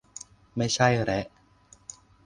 [0.57, 1.25] ไม่ใช่แระ